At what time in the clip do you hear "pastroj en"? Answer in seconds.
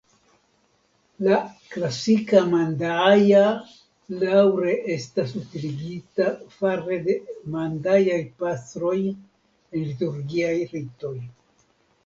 8.45-9.85